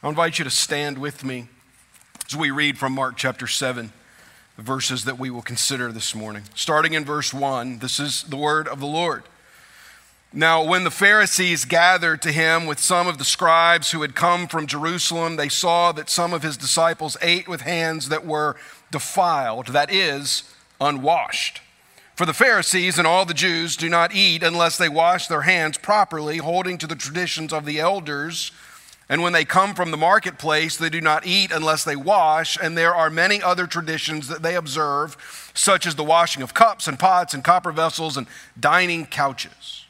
[0.00, 1.48] I invite you to stand with me
[2.28, 3.92] as we read from Mark chapter 7,
[4.56, 6.44] the verses that we will consider this morning.
[6.54, 9.24] Starting in verse 1, this is the word of the Lord.
[10.32, 14.46] Now, when the Pharisees gathered to him with some of the scribes who had come
[14.46, 18.54] from Jerusalem, they saw that some of his disciples ate with hands that were
[18.92, 20.44] defiled, that is,
[20.80, 21.60] unwashed.
[22.14, 25.76] For the Pharisees and all the Jews do not eat unless they wash their hands
[25.76, 28.52] properly, holding to the traditions of the elders.
[29.08, 32.58] And when they come from the marketplace, they do not eat unless they wash.
[32.60, 36.86] And there are many other traditions that they observe, such as the washing of cups
[36.86, 38.26] and pots and copper vessels and
[38.58, 39.86] dining couches.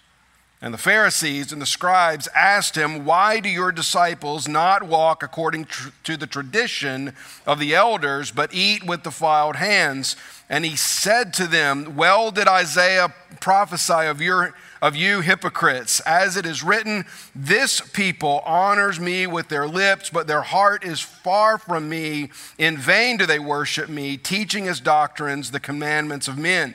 [0.60, 5.68] And the Pharisees and the scribes asked him, Why do your disciples not walk according
[6.02, 7.14] to the tradition
[7.46, 10.16] of the elders, but eat with defiled hands?
[10.48, 16.00] And he said to them, Well did Isaiah prophesy of your of you hypocrites.
[16.00, 21.01] As it is written, This people honors me with their lips, but their heart is
[21.01, 22.30] far from me.
[22.59, 26.74] In vain do they worship me, teaching as doctrines the commandments of men.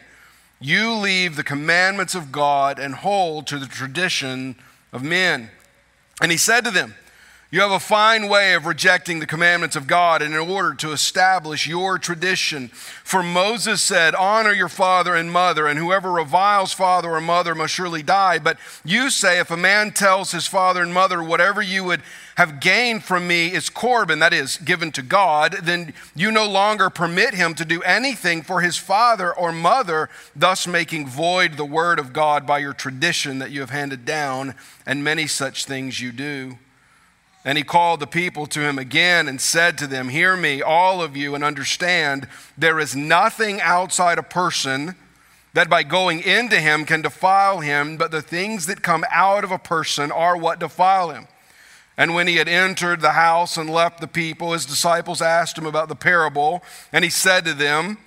[0.60, 4.56] You leave the commandments of God and hold to the tradition
[4.92, 5.50] of men.
[6.22, 6.96] And he said to them,
[7.54, 11.68] you have a fine way of rejecting the commandments of God in order to establish
[11.68, 12.70] your tradition.
[12.70, 17.76] For Moses said, Honor your father and mother, and whoever reviles father or mother must
[17.76, 18.40] surely die.
[18.40, 22.02] But you say, If a man tells his father and mother, Whatever you would
[22.38, 26.90] have gained from me is Corban, that is, given to God, then you no longer
[26.90, 32.00] permit him to do anything for his father or mother, thus making void the word
[32.00, 34.56] of God by your tradition that you have handed down,
[34.88, 36.58] and many such things you do.
[37.46, 41.02] And he called the people to him again and said to them, Hear me, all
[41.02, 42.28] of you, and understand
[42.58, 44.96] there is nothing outside a person
[45.54, 49.52] that by going into him can defile him, but the things that come out of
[49.52, 51.28] a person are what defile him.
[51.98, 55.66] And when he had entered the house and left the people, his disciples asked him
[55.66, 57.98] about the parable, and he said to them,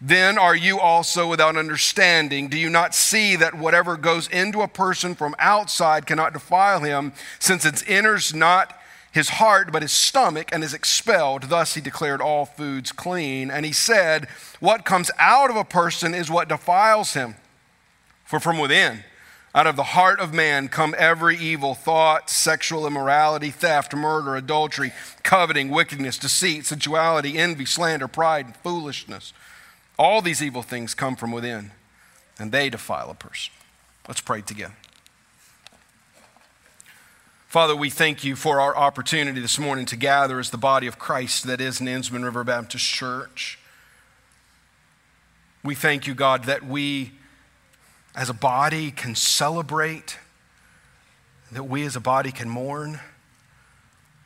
[0.00, 2.48] then are you also without understanding?
[2.48, 7.12] Do you not see that whatever goes into a person from outside cannot defile him,
[7.38, 8.79] since it enters not
[9.12, 11.44] his heart, but his stomach, and is expelled.
[11.44, 13.50] Thus he declared all foods clean.
[13.50, 14.28] And he said,
[14.60, 17.36] What comes out of a person is what defiles him.
[18.24, 19.02] For from within,
[19.52, 24.92] out of the heart of man, come every evil thought, sexual immorality, theft, murder, adultery,
[25.24, 29.32] coveting, wickedness, deceit, sensuality, envy, slander, pride, and foolishness.
[29.98, 31.72] All these evil things come from within,
[32.38, 33.52] and they defile a person.
[34.06, 34.74] Let's pray together.
[37.50, 41.00] Father, we thank you for our opportunity this morning to gather as the body of
[41.00, 43.58] Christ that is Nansemond River Baptist Church.
[45.64, 47.10] We thank you, God, that we
[48.14, 50.16] as a body can celebrate,
[51.50, 53.00] that we as a body can mourn,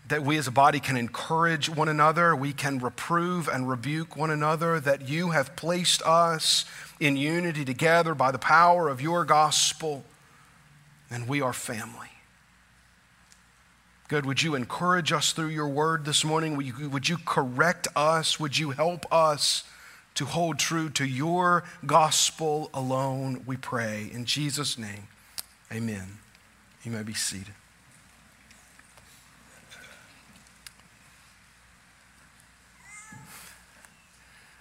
[0.09, 4.31] that we as a body can encourage one another, we can reprove and rebuke one
[4.31, 6.67] another, that you have placed us
[7.01, 10.05] in unity together by the power of your gospel,
[11.11, 12.14] and we are family.
[14.15, 16.57] God, would you encourage us through your word this morning?
[16.57, 18.39] Would you, would you correct us?
[18.39, 19.65] Would you help us
[20.15, 24.09] to hold true to your gospel alone, we pray.
[24.13, 25.09] In Jesus' name,
[25.73, 26.19] amen.
[26.85, 27.55] You may be seated.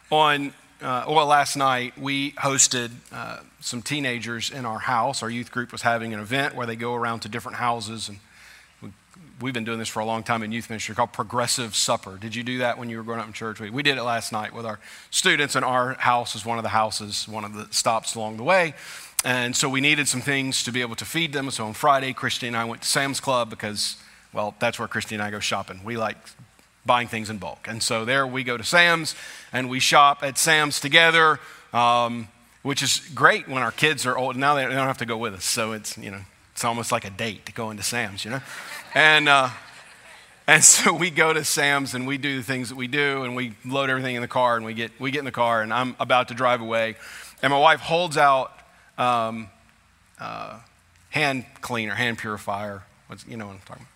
[0.09, 5.21] On uh, well, last night we hosted uh, some teenagers in our house.
[5.21, 8.17] Our youth group was having an event where they go around to different houses and
[9.41, 12.17] we've been doing this for a long time in youth ministry called Progressive Supper.
[12.17, 13.59] Did you do that when you were growing up in church?
[13.59, 14.79] We, we did it last night with our
[15.09, 18.43] students, and our house is one of the houses, one of the stops along the
[18.43, 18.73] way.
[19.25, 21.49] And so we needed some things to be able to feed them.
[21.51, 23.97] So on Friday, Christy and I went to Sam's Club because,
[24.33, 25.81] well, that's where Christy and I go shopping.
[25.83, 26.17] We like
[26.85, 27.65] buying things in bulk.
[27.67, 29.15] And so there we go to Sam's
[29.53, 31.39] and we shop at Sam's together,
[31.71, 32.27] um,
[32.63, 34.35] which is great when our kids are old.
[34.35, 35.45] Now they don't have to go with us.
[35.45, 36.21] So it's, you know,
[36.53, 38.41] it's almost like a date to go into Sam's, you know?
[38.93, 39.49] And, uh,
[40.47, 43.35] and so we go to Sam's and we do the things that we do and
[43.35, 45.73] we load everything in the car and we get, we get in the car and
[45.73, 46.95] I'm about to drive away.
[47.41, 48.51] And my wife holds out
[48.97, 49.49] um,
[50.19, 50.59] uh,
[51.09, 52.83] hand cleaner, hand purifier.
[53.07, 53.87] What's, you know what I'm talking about?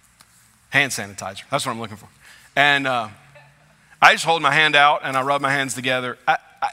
[0.70, 1.44] Hand sanitizer.
[1.50, 2.10] That's what I'm looking for.
[2.56, 3.10] And uh,
[4.02, 6.70] I just hold my hand out and I rub my hands together I, I,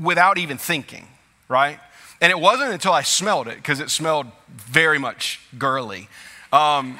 [0.00, 1.06] without even thinking,
[1.48, 1.78] right?
[2.20, 6.08] And it wasn't until I smelled it, because it smelled very much girly.
[6.52, 6.98] Um,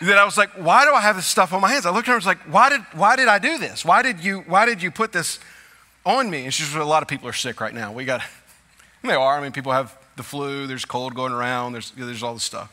[0.00, 1.86] that I was like, why do I have this stuff on my hands?
[1.86, 3.84] I looked at her and was like, why did, why did I do this?
[3.84, 5.38] Why did, you, why did you put this
[6.04, 6.44] on me?
[6.44, 7.92] And she's a lot of people are sick right now.
[7.92, 8.22] We got,
[9.02, 9.38] they are.
[9.38, 12.72] I mean, people have the flu, there's cold going around, there's, there's all this stuff.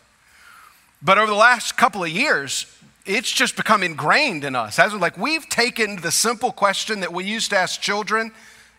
[1.02, 2.66] But over the last couple of years,
[3.06, 4.80] it's just become ingrained in us.
[4.80, 8.32] As like we've taken the simple question that we used to ask children,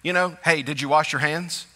[0.03, 1.67] you know, hey, did you wash your hands?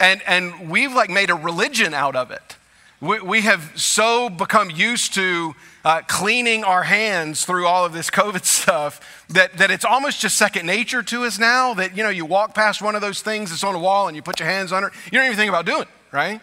[0.00, 2.56] And, and we've like made a religion out of it.
[3.00, 5.54] We, we have so become used to
[5.84, 10.36] uh, cleaning our hands through all of this COVID stuff that, that it's almost just
[10.36, 13.50] second nature to us now that, you know, you walk past one of those things
[13.50, 14.92] that's on a wall and you put your hands on it.
[15.06, 16.40] You don't even think about doing it, right?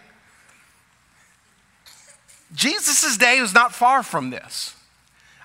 [2.54, 4.74] Jesus' day was not far from this.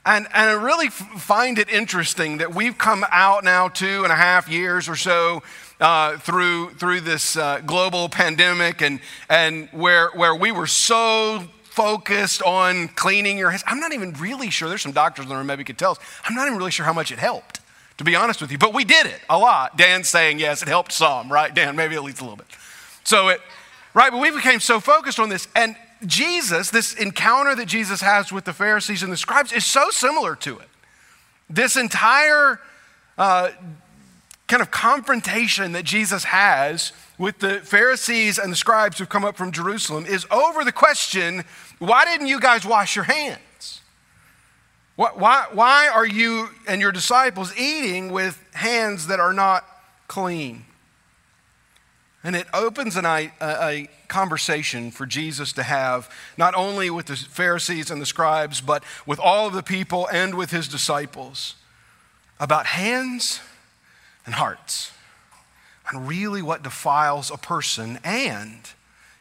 [0.06, 4.12] And, and I really f- find it interesting that we've come out now two and
[4.12, 5.44] a half years or so
[5.82, 9.00] uh, through, through this uh, global pandemic and,
[9.30, 13.64] and where, where we were so focused on cleaning your hands.
[13.66, 15.98] I'm not even really sure, there's some doctors in the room maybe could tell us,
[16.24, 17.60] I'm not even really sure how much it helped,
[17.98, 18.58] to be honest with you.
[18.58, 19.78] But we did it a lot.
[19.78, 21.54] Dan's saying, yes, it helped some, right?
[21.54, 22.48] Dan, maybe at least a little bit.
[23.04, 23.42] So it,
[23.94, 25.48] right, but we became so focused on this.
[25.56, 25.76] And
[26.06, 30.36] Jesus, this encounter that Jesus has with the Pharisees and the scribes, is so similar
[30.38, 30.68] to it.
[31.50, 32.60] This entire
[33.18, 33.52] uh,
[34.52, 39.38] kind of confrontation that Jesus has with the Pharisees and the scribes who've come up
[39.38, 41.46] from Jerusalem is over the question
[41.80, 43.82] why didn't you guys wash your hands?
[44.98, 49.66] Why, why are you and your disciples eating with hands that are not
[50.10, 50.66] clean?
[52.22, 57.16] And it opens an, a, a conversation for Jesus to have, not only with the
[57.16, 61.56] Pharisees and the scribes, but with all of the people and with his disciples
[62.38, 63.40] about hands
[64.26, 64.92] and hearts,
[65.90, 68.00] and really what defiles a person.
[68.04, 68.60] And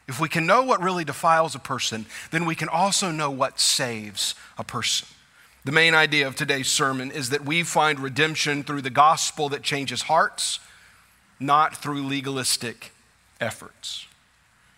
[0.06, 3.60] if we can know what really defiles a person, then we can also know what
[3.60, 5.08] saves a person.
[5.64, 9.62] The main idea of today's sermon is that we find redemption through the gospel that
[9.62, 10.58] changes hearts
[11.40, 12.92] not through legalistic
[13.40, 14.06] efforts.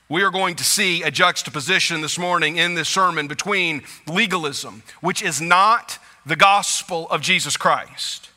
[0.09, 5.23] We are going to see a juxtaposition this morning in this sermon between legalism, which
[5.23, 8.29] is not the gospel of Jesus Christ,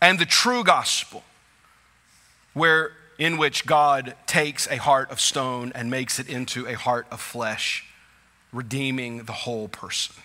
[0.00, 1.24] and the true gospel,
[2.52, 7.06] where in which God takes a heart of stone and makes it into a heart
[7.10, 7.86] of flesh,
[8.52, 10.16] redeeming the whole person.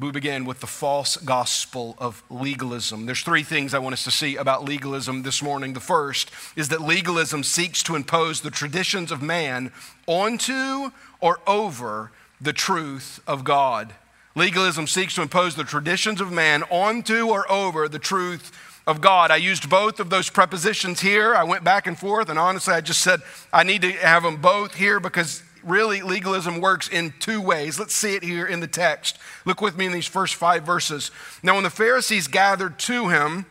[0.00, 3.06] We begin with the false gospel of legalism.
[3.06, 5.72] There's three things I want us to see about legalism this morning.
[5.72, 9.72] The first is that legalism seeks to impose the traditions of man
[10.06, 13.92] onto or over the truth of God.
[14.38, 18.52] Legalism seeks to impose the traditions of man onto or over the truth
[18.86, 19.32] of God.
[19.32, 21.34] I used both of those prepositions here.
[21.34, 23.20] I went back and forth, and honestly, I just said
[23.52, 27.80] I need to have them both here because really legalism works in two ways.
[27.80, 29.18] Let's see it here in the text.
[29.44, 31.10] Look with me in these first five verses.
[31.42, 33.44] Now, when the Pharisees gathered to him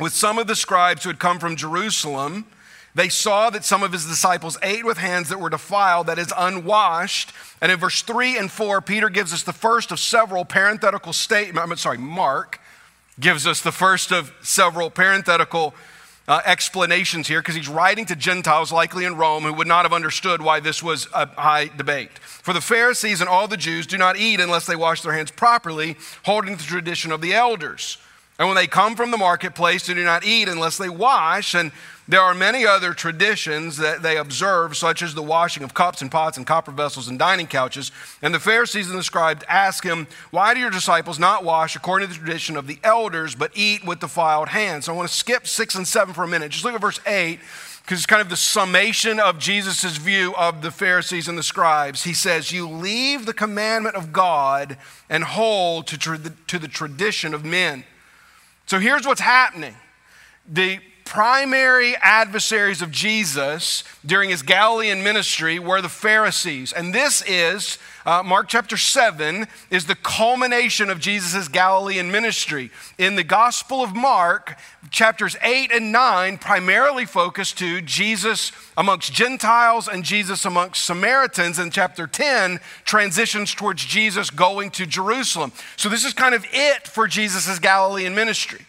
[0.00, 2.46] with some of the scribes who had come from Jerusalem,
[2.94, 6.32] they saw that some of his disciples ate with hands that were defiled, that is,
[6.36, 7.32] unwashed.
[7.60, 11.70] And in verse 3 and 4, Peter gives us the first of several parenthetical statements.
[11.70, 12.60] I'm sorry, Mark
[13.18, 15.74] gives us the first of several parenthetical
[16.28, 19.92] uh, explanations here because he's writing to Gentiles, likely in Rome, who would not have
[19.92, 22.18] understood why this was a high debate.
[22.18, 25.30] For the Pharisees and all the Jews do not eat unless they wash their hands
[25.30, 27.98] properly, holding the tradition of the elders.
[28.38, 31.54] And when they come from the marketplace, they do not eat unless they wash.
[31.54, 31.70] And
[32.08, 36.10] there are many other traditions that they observe, such as the washing of cups and
[36.10, 37.92] pots and copper vessels and dining couches.
[38.20, 42.08] And the Pharisees and the scribes ask him, Why do your disciples not wash according
[42.08, 44.86] to the tradition of the elders, but eat with defiled hands?
[44.86, 46.50] So I want to skip six and seven for a minute.
[46.50, 47.38] Just look at verse eight,
[47.82, 52.02] because it's kind of the summation of Jesus' view of the Pharisees and the scribes.
[52.02, 54.76] He says, You leave the commandment of God
[55.08, 57.84] and hold to, tra- to the tradition of men.
[58.72, 59.76] So here's what's happening.
[60.48, 60.80] The
[61.12, 66.72] primary adversaries of Jesus during his Galilean ministry were the Pharisees.
[66.72, 67.76] And this is,
[68.06, 72.70] uh, Mark chapter 7, is the culmination of Jesus' Galilean ministry.
[72.96, 74.56] In the Gospel of Mark,
[74.90, 81.58] chapters 8 and 9 primarily focus to Jesus amongst Gentiles and Jesus amongst Samaritans.
[81.58, 85.52] And chapter 10 transitions towards Jesus going to Jerusalem.
[85.76, 88.64] So this is kind of it for Jesus' Galilean ministry.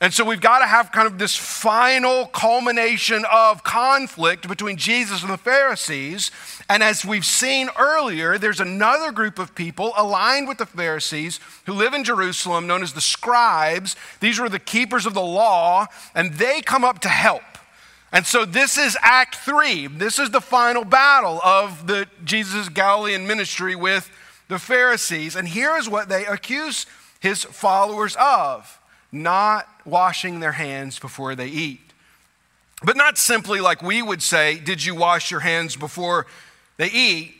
[0.00, 5.22] And so we've got to have kind of this final culmination of conflict between Jesus
[5.22, 6.30] and the Pharisees.
[6.68, 11.72] And as we've seen earlier, there's another group of people aligned with the Pharisees who
[11.72, 13.94] live in Jerusalem, known as the scribes.
[14.18, 17.42] These were the keepers of the law, and they come up to help.
[18.12, 19.86] And so this is Act Three.
[19.86, 24.10] This is the final battle of the Jesus Galilean ministry with
[24.48, 25.36] the Pharisees.
[25.36, 26.86] And here is what they accuse
[27.20, 28.80] his followers of
[29.14, 31.80] not washing their hands before they eat.
[32.82, 36.26] But not simply like we would say, Did you wash your hands before
[36.76, 37.34] they eat?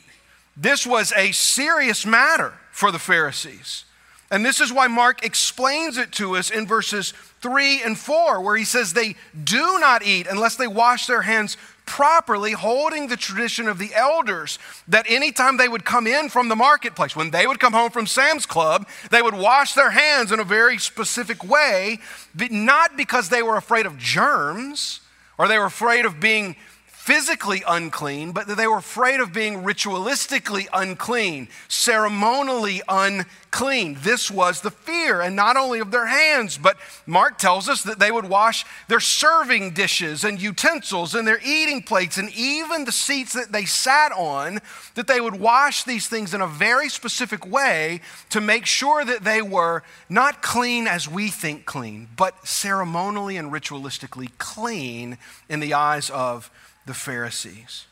[0.57, 3.85] This was a serious matter for the Pharisees.
[4.31, 7.13] And this is why Mark explains it to us in verses
[7.43, 11.57] 3 and 4, where he says they do not eat unless they wash their hands
[11.87, 16.57] properly, holding the tradition of the elders that anytime they would come in from the
[16.57, 20.41] marketplace, when they would come home from Sam's Club, they would wash their hands in
[20.41, 21.99] a very specific way,
[22.35, 25.01] but not because they were afraid of germs
[25.39, 26.57] or they were afraid of being
[27.05, 33.99] physically unclean, but that they were afraid of being ritualistically unclean, ceremonially unclean.
[34.01, 37.99] This was the fear, and not only of their hands, but Mark tells us that
[37.99, 42.91] they would wash their serving dishes and utensils and their eating plates and even the
[42.91, 44.61] seats that they sat on,
[44.95, 49.25] that they would wash these things in a very specific way to make sure that
[49.25, 55.19] they were not clean as we think clean, but ceremonially and ritualistically clean
[55.51, 56.51] in the eyes of
[56.87, 57.87] the Pharisees.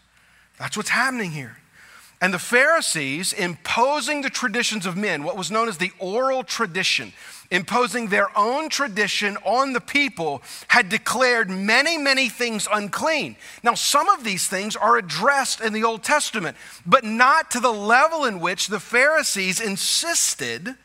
[0.59, 1.59] That's what's happening here.
[2.21, 7.13] And the Pharisees, imposing the traditions of men, what was known as the oral tradition,
[7.51, 13.35] imposing their own tradition on the people, had declared many, many things unclean.
[13.65, 16.57] Now, some of these things are addressed in the Old Testament,
[16.87, 20.77] but not to the level in which the Pharisees insisted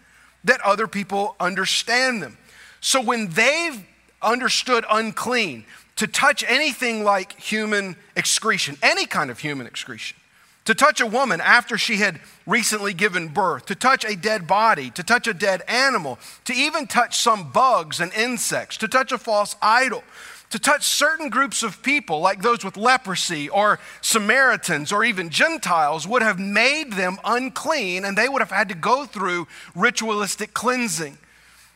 [0.43, 2.39] that other people understand them.
[2.81, 3.85] So when they've
[4.23, 5.65] understood unclean,
[5.97, 10.17] to touch anything like human excretion, any kind of human excretion,
[10.65, 14.89] to touch a woman after she had recently given birth, to touch a dead body,
[14.91, 19.17] to touch a dead animal, to even touch some bugs and insects, to touch a
[19.17, 20.03] false idol,
[20.49, 26.07] to touch certain groups of people, like those with leprosy or Samaritans or even Gentiles,
[26.07, 31.17] would have made them unclean and they would have had to go through ritualistic cleansing.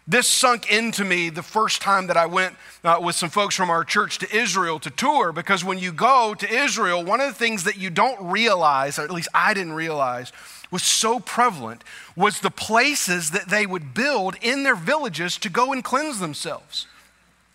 [0.08, 3.70] This sunk into me the first time that I went uh, with some folks from
[3.70, 7.38] our church to Israel to tour, because when you go to Israel, one of the
[7.38, 10.34] things that you don't realize, or at least I didn't realize,
[10.72, 11.84] was so prevalent
[12.16, 16.88] was the places that they would build in their villages to go and cleanse themselves.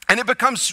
[0.09, 0.73] And it becomes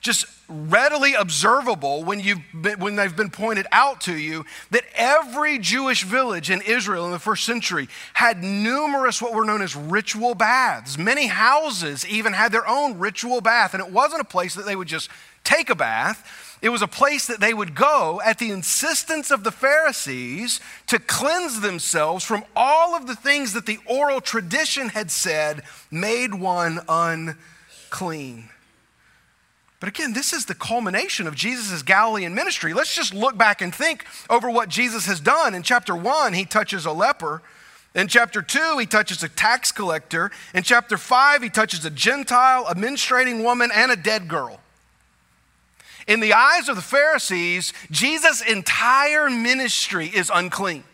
[0.00, 5.58] just readily observable when, you've been, when they've been pointed out to you that every
[5.58, 10.34] Jewish village in Israel in the first century had numerous what were known as ritual
[10.34, 10.98] baths.
[10.98, 14.76] Many houses even had their own ritual bath, and it wasn't a place that they
[14.76, 15.10] would just
[15.44, 16.58] take a bath.
[16.62, 20.98] It was a place that they would go at the insistence of the Pharisees to
[20.98, 26.80] cleanse themselves from all of the things that the oral tradition had said made one
[26.88, 28.50] unclean.
[29.80, 32.74] But again, this is the culmination of Jesus' Galilean ministry.
[32.74, 35.54] Let's just look back and think over what Jesus has done.
[35.54, 37.40] In chapter one, he touches a leper.
[37.94, 40.30] In chapter 2, he touches a tax collector.
[40.54, 44.60] In chapter 5, he touches a Gentile, a menstruating woman, and a dead girl.
[46.06, 50.84] In the eyes of the Pharisees, Jesus' entire ministry is unclean.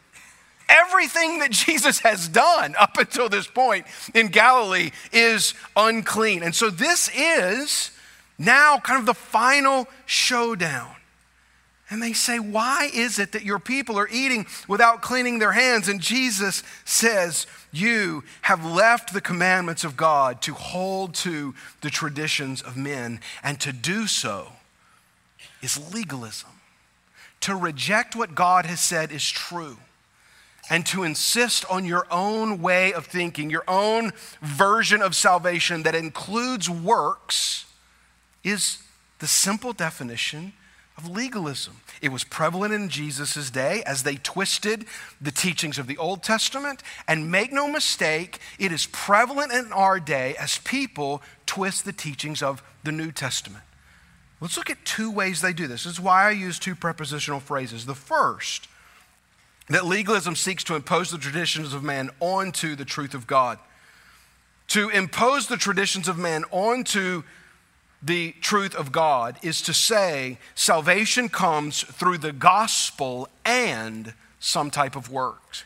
[0.68, 6.42] Everything that Jesus has done up until this point in Galilee is unclean.
[6.42, 7.90] And so this is
[8.38, 10.94] now, kind of the final showdown.
[11.88, 15.88] And they say, Why is it that your people are eating without cleaning their hands?
[15.88, 22.60] And Jesus says, You have left the commandments of God to hold to the traditions
[22.60, 24.52] of men, and to do so
[25.62, 26.50] is legalism.
[27.40, 29.76] To reject what God has said is true,
[30.68, 34.12] and to insist on your own way of thinking, your own
[34.42, 37.65] version of salvation that includes works
[38.46, 38.78] is
[39.18, 40.52] the simple definition
[40.96, 41.76] of legalism.
[42.00, 44.86] It was prevalent in Jesus' day as they twisted
[45.20, 46.82] the teachings of the Old Testament.
[47.06, 52.42] And make no mistake, it is prevalent in our day as people twist the teachings
[52.42, 53.64] of the New Testament.
[54.40, 55.84] Let's look at two ways they do this.
[55.84, 57.86] This is why I use two prepositional phrases.
[57.86, 58.68] The first,
[59.68, 63.58] that legalism seeks to impose the traditions of man onto the truth of God.
[64.68, 67.22] To impose the traditions of man onto
[68.02, 74.96] the truth of God is to say salvation comes through the gospel and some type
[74.96, 75.64] of works.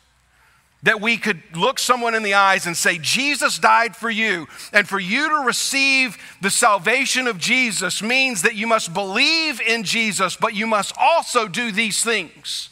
[0.82, 4.46] That we could look someone in the eyes and say, Jesus died for you.
[4.72, 9.84] And for you to receive the salvation of Jesus means that you must believe in
[9.84, 12.70] Jesus, but you must also do these things.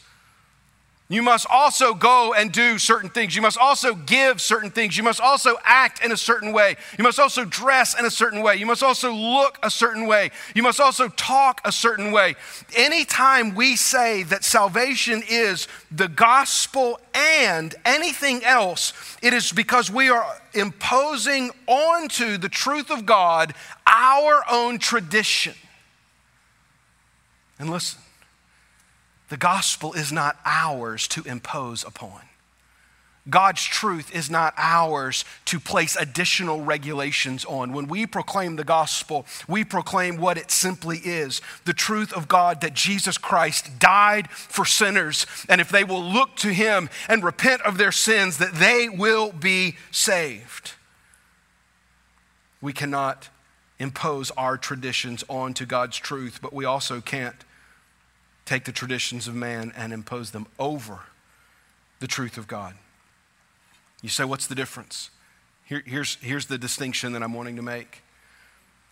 [1.11, 3.35] You must also go and do certain things.
[3.35, 4.95] You must also give certain things.
[4.95, 6.75] You must also act in a certain way.
[6.99, 8.57] You must also dress in a certain way.
[8.57, 10.29] You must also look a certain way.
[10.53, 12.35] You must also talk a certain way.
[12.77, 20.09] Anytime we say that salvation is the gospel and anything else, it is because we
[20.09, 23.55] are imposing onto the truth of God
[23.87, 25.55] our own tradition.
[27.57, 27.99] And listen,
[29.29, 32.21] the gospel is not ours to impose upon.
[33.29, 37.73] God's truth is not ours to place additional regulations on.
[37.73, 42.61] When we proclaim the gospel, we proclaim what it simply is the truth of God
[42.61, 47.61] that Jesus Christ died for sinners, and if they will look to him and repent
[47.61, 50.73] of their sins, that they will be saved.
[52.61, 53.29] We cannot
[53.77, 57.35] impose our traditions onto God's truth, but we also can't
[58.49, 61.01] take the traditions of man and impose them over
[61.99, 62.73] the truth of God.
[64.01, 65.11] You say, what's the difference?
[65.65, 68.01] Here, here's, here's the distinction that I'm wanting to make.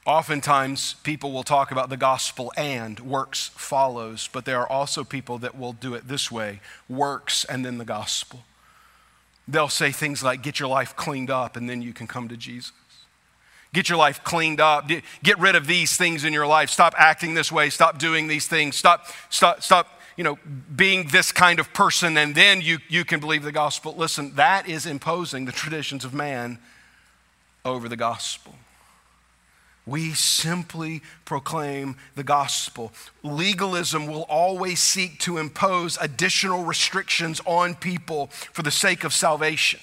[0.06, 5.40] Oftentimes, people will talk about the gospel and works follows, but there are also people
[5.40, 8.42] that will do it this way works and then the gospel.
[9.48, 12.38] They'll say things like, get your life cleaned up and then you can come to
[12.38, 12.74] Jesus.
[13.74, 14.90] Get your life cleaned up.
[15.24, 16.70] Get rid of these things in your life.
[16.70, 17.70] Stop acting this way.
[17.70, 18.76] Stop doing these things.
[18.76, 20.40] Stop, stop, stop, you know,
[20.76, 23.94] being this kind of person, and then you, you can believe the gospel.
[23.96, 26.58] Listen, that is imposing the traditions of man
[27.64, 28.56] over the gospel.
[29.86, 32.92] We simply proclaim the gospel.
[33.24, 39.80] Legalism will always seek to impose additional restrictions on people for the sake of salvation.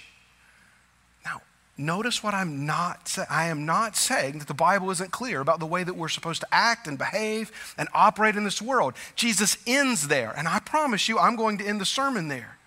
[1.77, 3.27] Notice what I'm not saying.
[3.29, 6.41] I am not saying that the Bible isn't clear about the way that we're supposed
[6.43, 8.95] to act and behave and operate in this world.
[9.17, 12.59] Jesus ends there, and I promise you, I'm going to end the sermon there.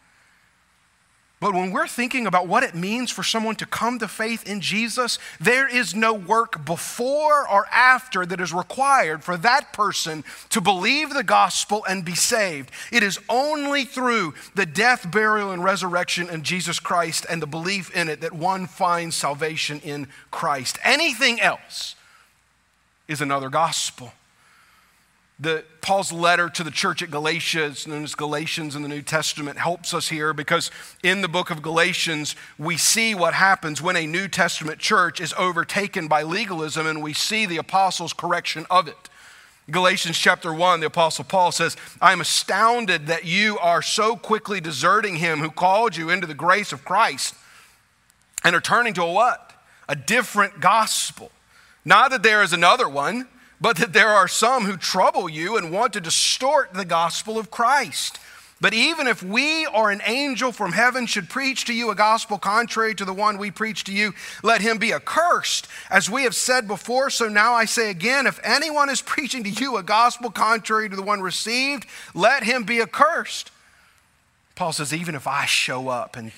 [1.40, 4.60] But when we're thinking about what it means for someone to come to faith in
[4.60, 10.62] Jesus, there is no work before or after that is required for that person to
[10.62, 12.72] believe the gospel and be saved.
[12.92, 17.96] It is only through the death, burial, and resurrection of Jesus Christ and the belief
[17.96, 20.80] in it that one finds salvation in Christ.
[20.84, 21.96] Anything else
[23.08, 24.12] is another gospel
[25.40, 29.04] the, Paul's letter to the church at Galatia, it's known as Galatians in the New
[29.04, 30.72] Testament, helps us here because
[31.04, 35.34] in the book of Galatians, we see what happens when a New Testament church is
[35.38, 39.10] overtaken by legalism, and we see the apostles' correction of it.
[39.70, 44.60] Galatians chapter 1, the apostle Paul says, I am astounded that you are so quickly
[44.60, 47.36] deserting him who called you into the grace of Christ
[48.44, 49.54] and are turning to a what?
[49.90, 51.32] A different gospel.
[51.84, 53.28] Not that there is another one
[53.60, 57.52] but that there are some who trouble you and want to distort the gospel of
[57.52, 58.20] Christ.
[58.60, 62.40] But even if we or an angel from heaven should preach to you a gospel
[62.40, 65.68] contrary to the one we preach to you, let him be accursed.
[65.92, 69.50] As we have said before, so now I say again if anyone is preaching to
[69.52, 73.52] you a gospel contrary to the one received, let him be accursed.
[74.56, 76.32] Paul says, even if I show up and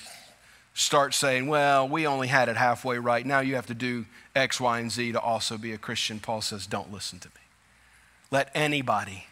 [0.74, 3.24] start saying, well, we only had it halfway right.
[3.24, 6.20] Now you have to do X, Y, and Z to also be a Christian.
[6.20, 7.34] Paul says, don't listen to me.
[8.30, 9.26] Let anybody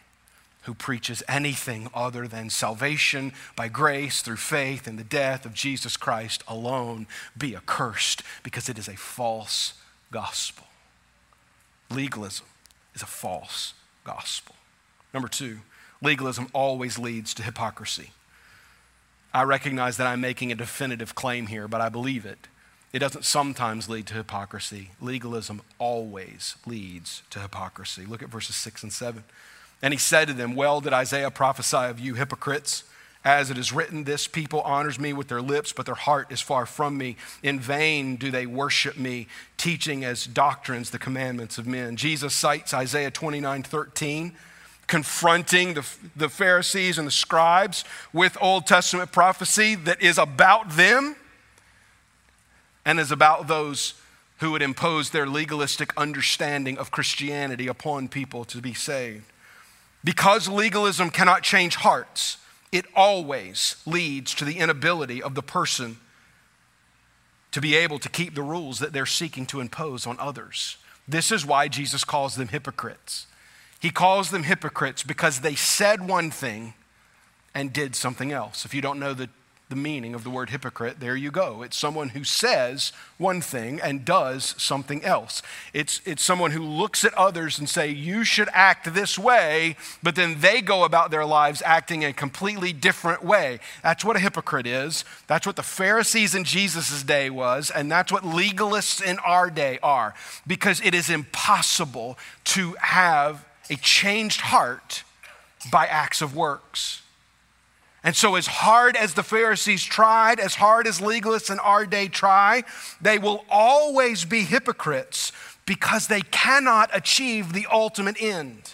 [0.63, 5.97] who preaches anything other than salvation by grace through faith in the death of Jesus
[5.97, 9.73] Christ alone be accursed because it is a false
[10.11, 10.67] gospel.
[11.89, 12.45] Legalism
[12.93, 13.73] is a false
[14.03, 14.55] gospel.
[15.13, 15.59] Number two,
[16.01, 18.11] legalism always leads to hypocrisy.
[19.33, 22.47] I recognize that I'm making a definitive claim here, but I believe it.
[22.91, 24.91] It doesn't sometimes lead to hypocrisy.
[24.99, 28.05] Legalism always leads to hypocrisy.
[28.05, 29.23] Look at verses 6 and 7.
[29.81, 32.83] And he said to them, Well did Isaiah prophesy of you hypocrites.
[33.23, 36.41] As it is written, This people honors me with their lips, but their heart is
[36.41, 37.15] far from me.
[37.43, 41.95] In vain do they worship me, teaching as doctrines the commandments of men.
[41.95, 44.35] Jesus cites Isaiah 29 13
[44.89, 51.15] confronting the, the Pharisees and the scribes with Old Testament prophecy that is about them
[52.85, 53.93] and is about those
[54.39, 59.25] who would impose their legalistic understanding of Christianity upon people to be saved.
[60.03, 62.37] Because legalism cannot change hearts,
[62.71, 65.97] it always leads to the inability of the person
[67.51, 70.77] to be able to keep the rules that they're seeking to impose on others.
[71.07, 73.27] This is why Jesus calls them hypocrites.
[73.79, 76.73] He calls them hypocrites because they said one thing
[77.55, 78.65] and did something else.
[78.65, 79.29] If you don't know the,
[79.69, 81.61] the meaning of the word hypocrite, there you go.
[81.61, 85.41] It's someone who says one thing and does something else.
[85.73, 90.15] It's, it's someone who looks at others and say, you should act this way, but
[90.15, 93.59] then they go about their lives acting a completely different way.
[93.81, 95.05] That's what a hypocrite is.
[95.27, 99.79] That's what the Pharisees in Jesus' day was, and that's what legalists in our day
[99.81, 100.13] are.
[100.45, 105.03] Because it is impossible to have a changed heart
[105.71, 107.01] by acts of works.
[108.03, 112.07] And so, as hard as the Pharisees tried, as hard as legalists in our day
[112.07, 112.63] try,
[113.01, 115.33] they will always be hypocrites
[115.65, 118.73] because they cannot achieve the ultimate end.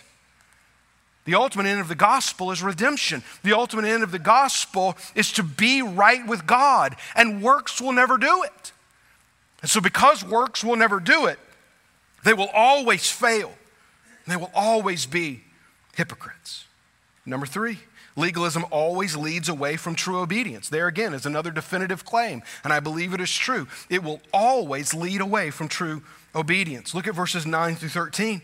[1.25, 3.23] The ultimate end of the gospel is redemption.
[3.43, 7.93] The ultimate end of the gospel is to be right with God, and works will
[7.93, 8.71] never do it.
[9.63, 11.39] And so, because works will never do it,
[12.23, 13.51] they will always fail.
[14.27, 15.43] They will always be
[15.95, 16.65] hypocrites.
[17.25, 17.79] Number three,
[18.15, 20.69] legalism always leads away from true obedience.
[20.69, 23.67] There again is another definitive claim, and I believe it is true.
[23.89, 26.03] It will always lead away from true
[26.35, 26.93] obedience.
[26.93, 28.41] Look at verses 9 through 13.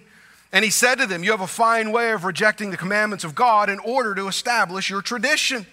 [0.54, 3.36] And he said to them, You have a fine way of rejecting the commandments of
[3.36, 5.66] God in order to establish your tradition.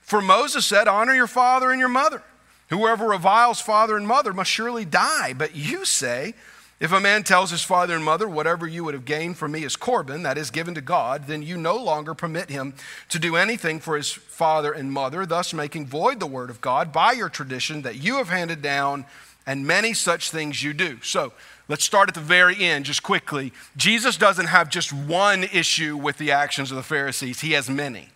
[0.00, 2.22] For Moses said, Honor your father and your mother.
[2.68, 5.34] Whoever reviles father and mother must surely die.
[5.34, 6.34] But you say,
[6.78, 9.64] if a man tells his father and mother, Whatever you would have gained from me
[9.64, 12.74] is Corban, that is given to God, then you no longer permit him
[13.08, 16.92] to do anything for his father and mother, thus making void the word of God
[16.92, 19.06] by your tradition that you have handed down,
[19.46, 20.98] and many such things you do.
[21.02, 21.32] So,
[21.68, 23.52] Let's start at the very end, just quickly.
[23.76, 28.10] Jesus doesn't have just one issue with the actions of the Pharisees, he has many.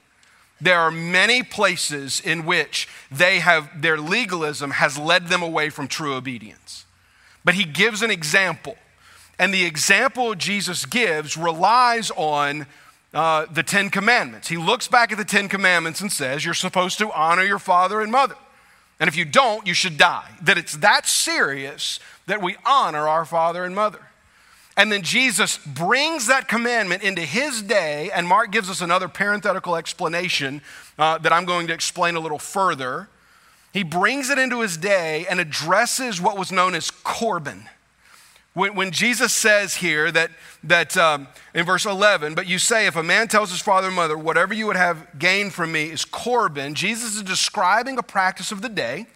[0.61, 5.89] There are many places in which they have, their legalism has led them away from
[5.89, 6.85] true obedience.
[7.45, 8.77] But he gives an example.
[9.39, 12.67] And the example Jesus gives relies on
[13.13, 14.49] uh, the Ten Commandments.
[14.49, 18.01] He looks back at the Ten Commandments and says, You're supposed to honor your father
[18.01, 18.37] and mother.
[19.01, 20.31] And if you don't, you should die.
[20.43, 24.01] That it's that serious that we honor our father and mother.
[24.77, 29.77] And then Jesus brings that commandment into his day, and Mark gives us another parenthetical
[29.77, 30.63] explanation
[30.99, 33.09] uh, that I'm going to explain a little further.
[33.73, 37.69] He brings it into his day and addresses what was known as Corban.
[38.53, 40.31] When, when Jesus says here that,
[40.65, 43.97] that um, in verse 11, but you say, if a man tells his father and
[43.97, 48.51] mother, whatever you would have gained from me is Corban, Jesus is describing a practice
[48.51, 49.07] of the day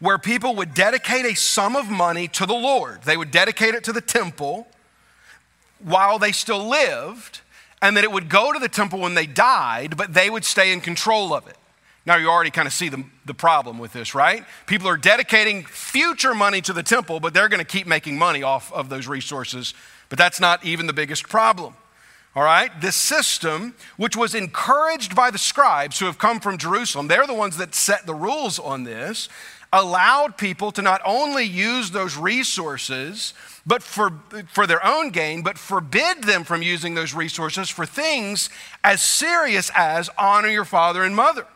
[0.00, 3.02] where people would dedicate a sum of money to the Lord.
[3.02, 4.68] They would dedicate it to the temple
[5.78, 7.40] while they still lived,
[7.82, 10.72] and that it would go to the temple when they died, but they would stay
[10.72, 11.56] in control of it.
[12.06, 14.44] Now, you already kind of see the, the problem with this, right?
[14.66, 18.42] People are dedicating future money to the temple, but they're going to keep making money
[18.42, 19.72] off of those resources.
[20.10, 21.74] But that's not even the biggest problem.
[22.36, 22.70] All right?
[22.80, 27.32] This system, which was encouraged by the scribes who have come from Jerusalem, they're the
[27.32, 29.30] ones that set the rules on this,
[29.72, 33.32] allowed people to not only use those resources
[33.66, 34.12] but for,
[34.52, 38.50] for their own gain, but forbid them from using those resources for things
[38.84, 41.46] as serious as honor your father and mother.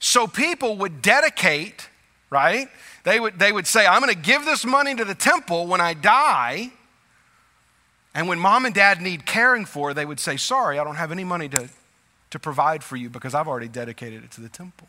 [0.00, 1.88] So people would dedicate,
[2.30, 2.68] right?
[3.04, 5.80] They would, they would say, I'm going to give this money to the temple when
[5.80, 6.70] I die.
[8.14, 11.12] And when mom and dad need caring for, they would say, Sorry, I don't have
[11.12, 11.68] any money to,
[12.30, 14.88] to provide for you because I've already dedicated it to the temple.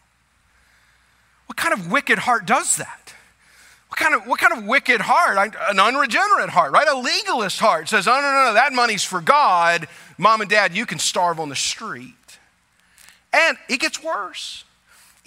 [1.47, 3.13] What kind of wicked heart does that?
[3.89, 5.37] What kind of, what kind of wicked heart?
[5.69, 6.87] An unregenerate heart, right?
[6.87, 9.87] A legalist heart says, Oh, no, no, no, that money's for God.
[10.17, 12.13] Mom and dad, you can starve on the street.
[13.33, 14.63] And it gets worse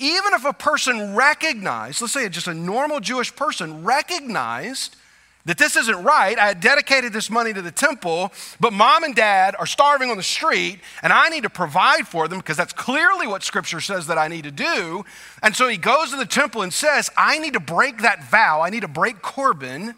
[0.02, 4.96] even if a person recognized, let's say just a normal Jewish person recognized
[5.44, 9.54] that this isn't right, I dedicated this money to the temple, but mom and dad
[9.58, 13.26] are starving on the street, and I need to provide for them because that's clearly
[13.26, 15.04] what scripture says that I need to do.
[15.42, 18.60] And so he goes to the temple and says, I need to break that vow,
[18.60, 19.94] I need to break Corban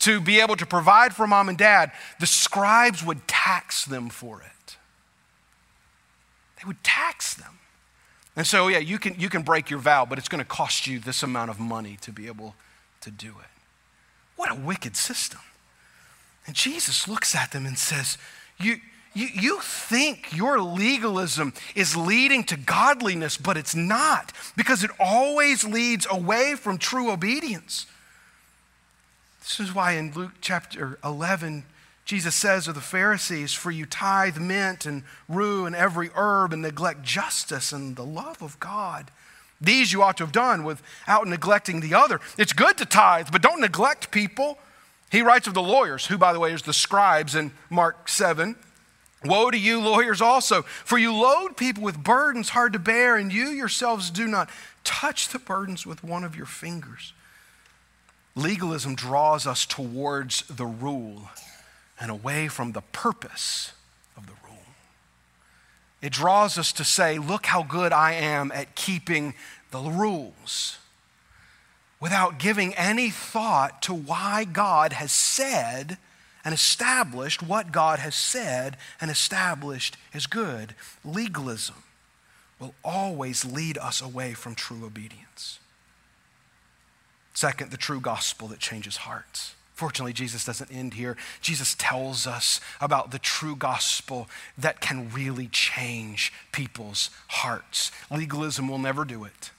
[0.00, 1.92] to be able to provide for mom and dad.
[2.20, 4.76] The scribes would tax them for it.
[6.58, 7.53] They would tax them.
[8.36, 10.86] And so, yeah, you can, you can break your vow, but it's going to cost
[10.86, 12.54] you this amount of money to be able
[13.02, 13.50] to do it.
[14.36, 15.40] What a wicked system.
[16.46, 18.18] And Jesus looks at them and says,
[18.58, 18.76] You,
[19.14, 25.64] you, you think your legalism is leading to godliness, but it's not, because it always
[25.64, 27.86] leads away from true obedience.
[29.40, 31.64] This is why in Luke chapter 11,
[32.04, 36.62] Jesus says of the Pharisees, For you tithe mint and rue and every herb and
[36.62, 39.10] neglect justice and the love of God.
[39.60, 42.20] These you ought to have done without neglecting the other.
[42.36, 44.58] It's good to tithe, but don't neglect people.
[45.10, 48.56] He writes of the lawyers, who, by the way, is the scribes in Mark 7.
[49.24, 53.32] Woe to you, lawyers, also, for you load people with burdens hard to bear, and
[53.32, 54.50] you yourselves do not
[54.82, 57.14] touch the burdens with one of your fingers.
[58.34, 61.30] Legalism draws us towards the rule
[62.00, 63.72] and away from the purpose
[64.16, 64.58] of the rule.
[66.02, 69.34] It draws us to say, Look how good I am at keeping
[69.70, 70.78] the rules
[72.00, 75.96] without giving any thought to why God has said
[76.44, 80.74] and established what God has said and established is good.
[81.04, 81.76] Legalism
[82.60, 85.58] will always lead us away from true obedience.
[87.32, 89.54] Second, the true gospel that changes hearts.
[89.74, 91.16] Fortunately, Jesus doesn't end here.
[91.40, 97.90] Jesus tells us about the true gospel that can really change people's hearts.
[98.10, 99.50] Legalism will never do it.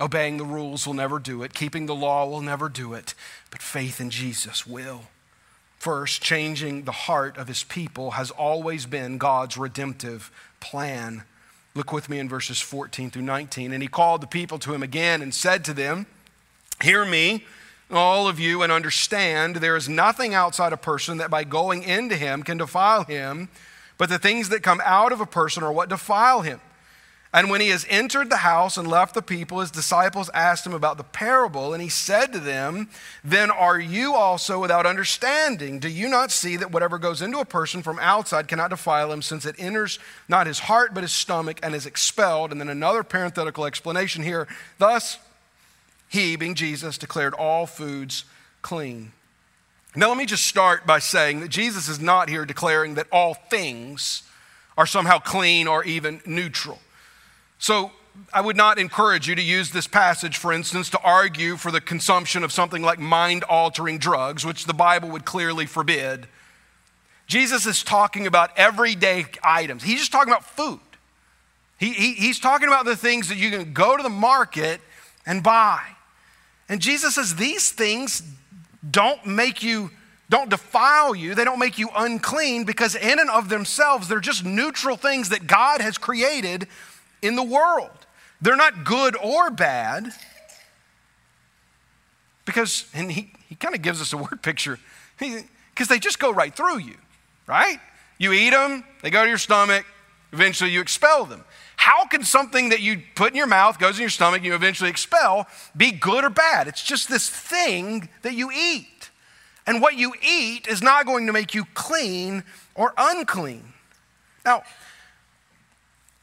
[0.00, 1.52] Obeying the rules will never do it.
[1.52, 3.14] Keeping the law will never do it.
[3.50, 5.02] But faith in Jesus will.
[5.78, 11.24] First, changing the heart of his people has always been God's redemptive plan.
[11.74, 13.72] Look with me in verses 14 through 19.
[13.72, 16.06] And he called the people to him again and said to them,
[16.80, 17.44] Hear me
[17.90, 22.16] all of you and understand there is nothing outside a person that by going into
[22.16, 23.48] him can defile him,
[23.96, 26.60] but the things that come out of a person are what defile him.
[27.32, 30.72] And when he has entered the house and left the people, his disciples asked him
[30.72, 32.88] about the parable, and he said to them,
[33.22, 35.78] Then are you also without understanding?
[35.78, 39.20] Do you not see that whatever goes into a person from outside cannot defile him,
[39.20, 42.50] since it enters not his heart but his stomach and is expelled?
[42.50, 44.48] And then another parenthetical explanation here.
[44.78, 45.18] Thus,
[46.08, 48.24] he, being Jesus, declared all foods
[48.62, 49.12] clean.
[49.94, 53.34] Now, let me just start by saying that Jesus is not here declaring that all
[53.34, 54.22] things
[54.76, 56.78] are somehow clean or even neutral.
[57.58, 57.92] So,
[58.32, 61.80] I would not encourage you to use this passage, for instance, to argue for the
[61.80, 66.26] consumption of something like mind altering drugs, which the Bible would clearly forbid.
[67.26, 70.80] Jesus is talking about everyday items, he's just talking about food.
[71.78, 74.80] He, he, he's talking about the things that you can go to the market
[75.24, 75.80] and buy.
[76.68, 78.22] And Jesus says these things
[78.88, 79.90] don't make you,
[80.28, 84.44] don't defile you, they don't make you unclean because in and of themselves, they're just
[84.44, 86.68] neutral things that God has created
[87.22, 87.90] in the world.
[88.40, 90.12] They're not good or bad
[92.44, 94.78] because, and he, he kind of gives us a word picture,
[95.18, 96.96] because they just go right through you,
[97.46, 97.78] right?
[98.18, 99.84] You eat them, they go to your stomach,
[100.32, 101.44] eventually you expel them.
[101.78, 104.54] How can something that you put in your mouth, goes in your stomach, and you
[104.56, 106.66] eventually expel, be good or bad?
[106.66, 109.10] It's just this thing that you eat.
[109.64, 112.42] And what you eat is not going to make you clean
[112.74, 113.62] or unclean.
[114.44, 114.64] Now,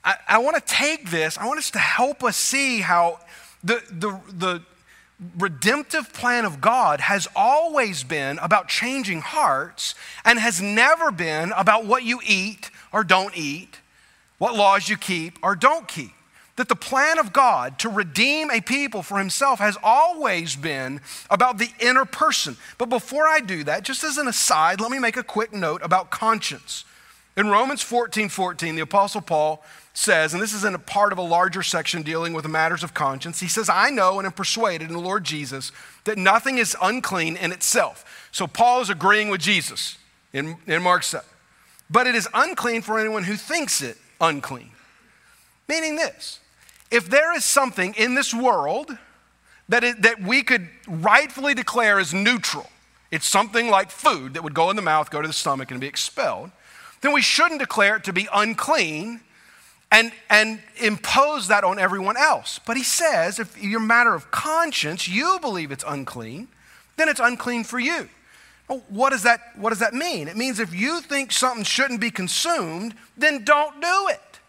[0.03, 3.21] I, I want to take this, I want us to help us see how
[3.63, 4.61] the, the, the
[5.37, 11.85] redemptive plan of God has always been about changing hearts and has never been about
[11.85, 13.79] what you eat or don't eat
[14.45, 16.12] what laws you keep or don't keep.
[16.58, 21.58] That the plan of God to redeem a people for himself has always been about
[21.58, 22.55] the inner person.
[22.77, 25.81] But before I do that, just as an aside, let me make a quick note
[25.84, 26.86] about conscience.
[27.36, 29.63] In Romans 14 14, the Apostle Paul
[29.95, 32.93] says, and this is in a part of a larger section dealing with matters of
[32.93, 35.71] conscience, he says, I know and am persuaded in the Lord Jesus
[36.03, 38.29] that nothing is unclean in itself.
[38.31, 39.97] So Paul is agreeing with Jesus
[40.34, 41.25] in, in Mark 7.
[41.89, 44.71] But it is unclean for anyone who thinks it unclean.
[45.67, 46.39] Meaning this
[46.91, 48.97] if there is something in this world
[49.69, 52.69] that, it, that we could rightfully declare as neutral,
[53.12, 55.80] it's something like food that would go in the mouth, go to the stomach, and
[55.80, 56.51] be expelled,
[57.01, 59.21] then we shouldn't declare it to be unclean
[59.91, 62.60] and, and impose that on everyone else.
[62.65, 66.47] But he says if your matter of conscience, you believe it's unclean,
[66.97, 68.10] then it's unclean for you.
[68.67, 70.28] Well, what does, that, what does that mean?
[70.28, 74.39] It means if you think something shouldn't be consumed, then don't do it.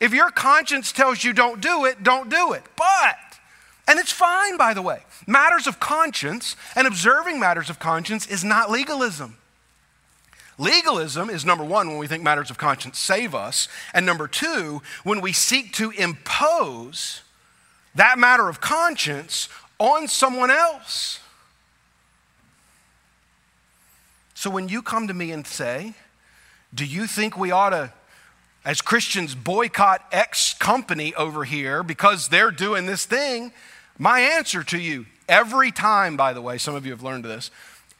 [0.00, 2.62] If your conscience tells you don't do it, don't do it.
[2.76, 3.16] But,
[3.86, 8.42] and it's fine, by the way, matters of conscience and observing matters of conscience is
[8.42, 9.36] not legalism.
[10.58, 14.82] Legalism is number one, when we think matters of conscience save us, and number two,
[15.04, 17.22] when we seek to impose
[17.94, 21.19] that matter of conscience on someone else.
[24.40, 25.92] So when you come to me and say,
[26.74, 27.92] Do you think we ought to,
[28.64, 33.52] as Christians, boycott X company over here because they're doing this thing?
[33.98, 37.50] My answer to you, every time, by the way, some of you have learned this,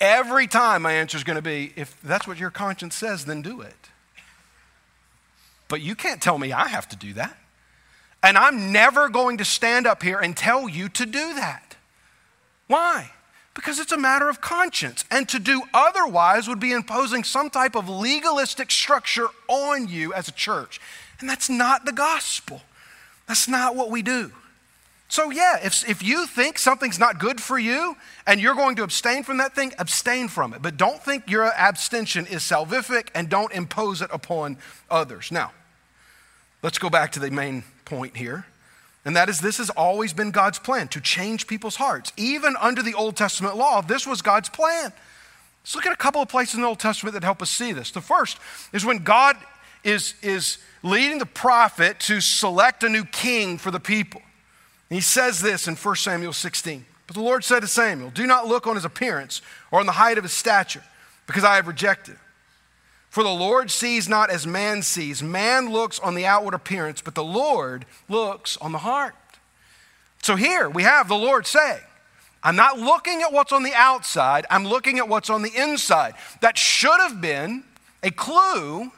[0.00, 3.42] every time my answer is going to be, If that's what your conscience says, then
[3.42, 3.90] do it.
[5.68, 7.36] But you can't tell me I have to do that.
[8.22, 11.76] And I'm never going to stand up here and tell you to do that.
[12.66, 13.10] Why?
[13.54, 15.04] Because it's a matter of conscience.
[15.10, 20.28] And to do otherwise would be imposing some type of legalistic structure on you as
[20.28, 20.80] a church.
[21.18, 22.62] And that's not the gospel.
[23.26, 24.32] That's not what we do.
[25.10, 27.96] So, yeah, if, if you think something's not good for you
[28.28, 30.62] and you're going to abstain from that thing, abstain from it.
[30.62, 34.56] But don't think your abstention is salvific and don't impose it upon
[34.88, 35.32] others.
[35.32, 35.50] Now,
[36.62, 38.46] let's go back to the main point here.
[39.04, 42.12] And that is, this has always been God's plan to change people's hearts.
[42.16, 44.92] Even under the Old Testament law, this was God's plan.
[45.62, 47.72] Let's look at a couple of places in the Old Testament that help us see
[47.72, 47.90] this.
[47.90, 48.38] The first
[48.72, 49.36] is when God
[49.84, 54.22] is, is leading the prophet to select a new king for the people.
[54.90, 58.48] He says this in 1 Samuel 16, But the Lord said to Samuel, Do not
[58.48, 60.82] look on his appearance or on the height of his stature,
[61.26, 62.20] because I have rejected him.
[63.10, 65.22] For the Lord sees not as man sees.
[65.22, 69.14] Man looks on the outward appearance, but the Lord looks on the heart.
[70.22, 71.80] So here we have the Lord saying,
[72.42, 76.14] I'm not looking at what's on the outside, I'm looking at what's on the inside.
[76.40, 77.64] That should have been
[78.02, 78.92] a clue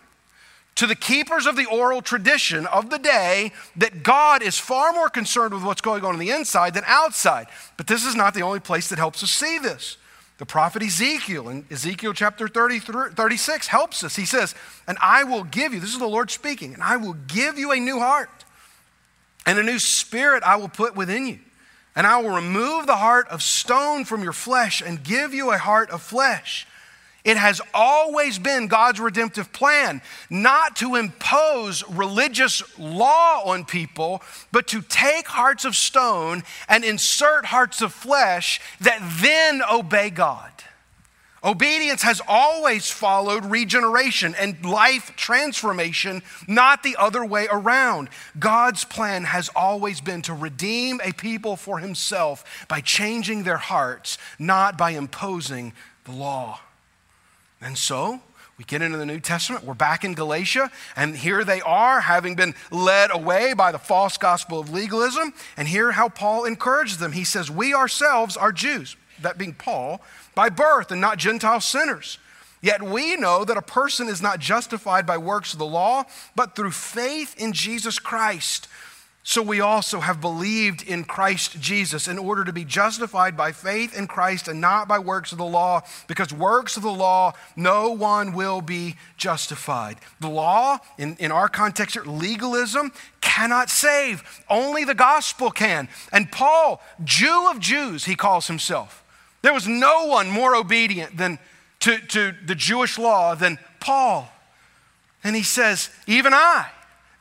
[0.74, 5.08] to the keepers of the oral tradition of the day that God is far more
[5.08, 7.46] concerned with what's going on on the inside than outside.
[7.76, 9.96] But this is not the only place that helps us see this.
[10.42, 12.80] The prophet Ezekiel in Ezekiel chapter 30,
[13.14, 14.16] 36 helps us.
[14.16, 14.56] He says,
[14.88, 17.70] And I will give you, this is the Lord speaking, and I will give you
[17.70, 18.28] a new heart,
[19.46, 21.38] and a new spirit I will put within you.
[21.94, 25.58] And I will remove the heart of stone from your flesh and give you a
[25.58, 26.66] heart of flesh.
[27.24, 34.66] It has always been God's redemptive plan not to impose religious law on people, but
[34.68, 40.50] to take hearts of stone and insert hearts of flesh that then obey God.
[41.44, 48.08] Obedience has always followed regeneration and life transformation, not the other way around.
[48.38, 54.18] God's plan has always been to redeem a people for himself by changing their hearts,
[54.38, 55.72] not by imposing
[56.04, 56.60] the law.
[57.62, 58.20] And so,
[58.58, 62.34] we get into the New Testament, we're back in Galatia, and here they are, having
[62.34, 65.32] been led away by the false gospel of legalism.
[65.56, 67.12] And hear how Paul encourages them.
[67.12, 70.02] He says, We ourselves are Jews, that being Paul,
[70.34, 72.18] by birth and not Gentile sinners.
[72.60, 76.04] Yet we know that a person is not justified by works of the law,
[76.36, 78.68] but through faith in Jesus Christ.
[79.24, 83.96] So we also have believed in Christ Jesus in order to be justified by faith
[83.96, 87.92] in Christ and not by works of the law, because works of the law, no
[87.92, 89.98] one will be justified.
[90.18, 94.24] The law, in, in our context here, legalism, cannot save.
[94.50, 95.88] Only the gospel can.
[96.12, 99.04] And Paul, Jew of Jews, he calls himself.
[99.42, 101.38] There was no one more obedient than
[101.80, 104.28] to, to the Jewish law than Paul.
[105.22, 106.68] And he says, Even I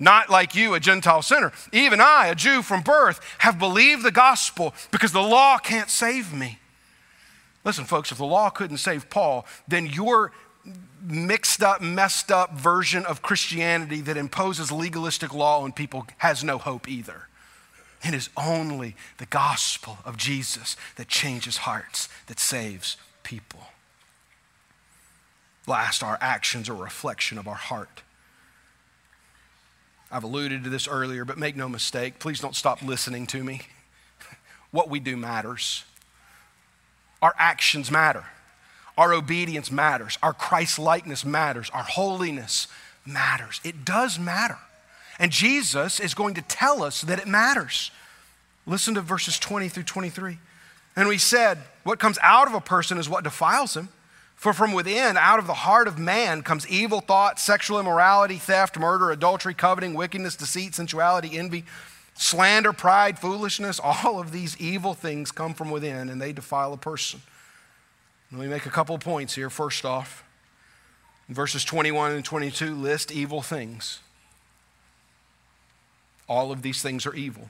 [0.02, 1.54] not like you, a Gentile sinner.
[1.72, 6.34] Even I, a Jew from birth, have believed the gospel because the law can't save
[6.34, 6.58] me.
[7.64, 10.32] Listen, folks, if the law couldn't save Paul, then your
[11.04, 16.58] mixed up, messed up version of Christianity that imposes legalistic law on people has no
[16.58, 17.28] hope either.
[18.04, 23.60] It is only the gospel of Jesus that changes hearts, that saves people.
[25.68, 28.02] Last, our actions are a reflection of our heart.
[30.12, 33.62] I've alluded to this earlier, but make no mistake, please don't stop listening to me.
[34.72, 35.84] What we do matters.
[37.22, 38.24] Our actions matter.
[38.98, 40.18] Our obedience matters.
[40.24, 41.70] Our Christ likeness matters.
[41.72, 42.68] Our holiness
[43.06, 43.60] matters.
[43.66, 44.58] It does matter.
[45.20, 47.92] And Jesus is going to tell us that it matters.
[48.66, 50.38] Listen to verses 20 through 23.
[50.96, 53.90] And we said, What comes out of a person is what defiles him.
[54.42, 58.76] For from within, out of the heart of man, comes evil thoughts, sexual immorality, theft,
[58.76, 61.64] murder, adultery, coveting, wickedness, deceit, sensuality, envy,
[62.16, 63.80] slander, pride, foolishness.
[63.84, 67.22] All of these evil things come from within and they defile a person.
[68.32, 69.52] Let me make a couple of points here.
[69.52, 70.24] First off,
[71.30, 74.00] verses 21 and 22 list evil things.
[76.28, 77.48] All of these things are evil.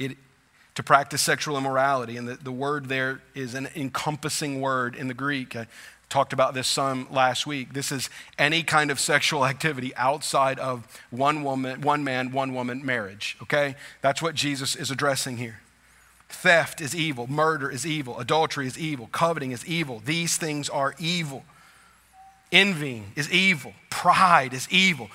[0.00, 0.16] It,
[0.76, 2.16] to practice sexual immorality.
[2.16, 5.56] And the, the word there is an encompassing word in the Greek.
[5.56, 5.66] I
[6.08, 7.72] talked about this some last week.
[7.72, 8.08] This is
[8.38, 13.36] any kind of sexual activity outside of one woman, one man, one woman marriage.
[13.42, 13.74] Okay?
[14.02, 15.60] That's what Jesus is addressing here.
[16.28, 20.02] Theft is evil, murder is evil, adultery is evil, coveting is evil.
[20.04, 21.44] These things are evil.
[22.52, 25.08] Envying is evil, pride is evil.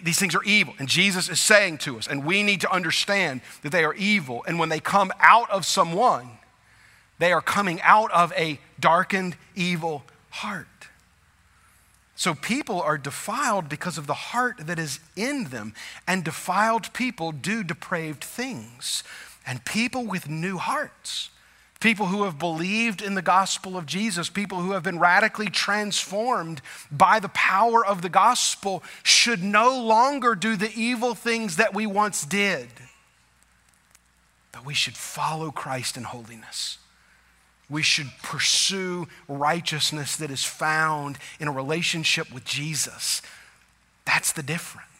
[0.00, 0.74] These things are evil.
[0.78, 4.44] And Jesus is saying to us, and we need to understand that they are evil.
[4.46, 6.28] And when they come out of someone,
[7.18, 10.66] they are coming out of a darkened, evil heart.
[12.14, 15.74] So people are defiled because of the heart that is in them.
[16.06, 19.02] And defiled people do depraved things.
[19.46, 21.30] And people with new hearts
[21.82, 26.62] people who have believed in the gospel of Jesus, people who have been radically transformed
[26.90, 31.84] by the power of the gospel, should no longer do the evil things that we
[31.84, 32.68] once did.
[34.52, 36.78] But we should follow Christ in holiness.
[37.68, 43.22] We should pursue righteousness that is found in a relationship with Jesus.
[44.04, 44.91] That's the difference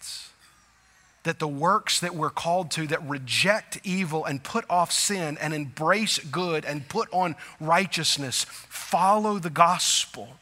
[1.25, 5.55] that the works that we're called to that reject evil and put off sin and
[5.55, 10.37] embrace good and put on righteousness follow the gospel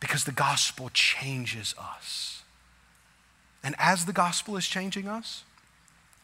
[0.00, 2.42] because the gospel changes us.
[3.64, 5.42] And as the gospel is changing us,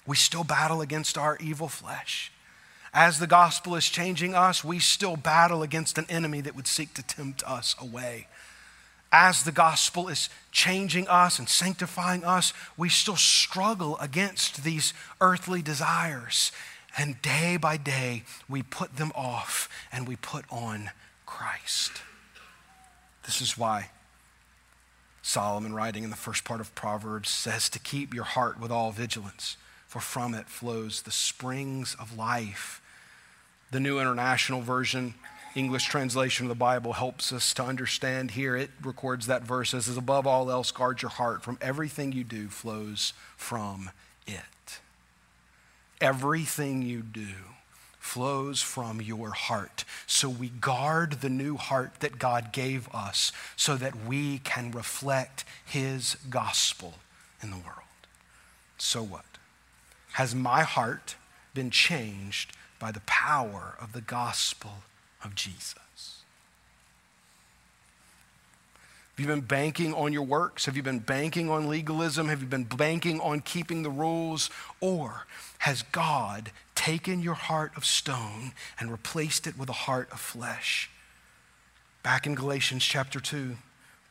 [0.07, 2.33] we still battle against our evil flesh.
[2.95, 6.95] As the gospel is changing us, we still battle against an enemy that would seek
[6.95, 8.29] to tempt us away.
[9.15, 15.61] As the gospel is changing us and sanctifying us, we still struggle against these earthly
[15.61, 16.51] desires.
[16.97, 20.91] And day by day, we put them off and we put on
[21.27, 21.93] Christ.
[23.25, 23.91] This is why
[25.21, 28.91] Solomon, writing in the first part of Proverbs, says to keep your heart with all
[28.91, 29.57] vigilance,
[29.87, 32.81] for from it flows the springs of life.
[33.71, 35.15] The New International Version,
[35.55, 38.57] English translation of the Bible, helps us to understand here.
[38.57, 41.43] It records that verse as, above all else, guard your heart.
[41.43, 43.91] From everything you do flows from
[44.27, 44.81] it.
[46.01, 47.29] Everything you do
[47.99, 49.85] flows from your heart.
[50.07, 55.45] So we guard the new heart that God gave us so that we can reflect
[55.65, 56.95] His gospel
[57.43, 57.79] in the world.
[58.77, 59.25] So what?
[60.15, 61.17] Has my heart
[61.55, 64.83] been changed by the power of the gospel
[65.25, 65.77] of Jesus.
[69.15, 70.65] Have you been banking on your works?
[70.65, 72.29] Have you been banking on legalism?
[72.29, 74.49] Have you been banking on keeping the rules?
[74.81, 75.27] Or
[75.59, 80.91] has God taken your heart of stone and replaced it with a heart of flesh?
[82.03, 83.57] Back in Galatians chapter 2,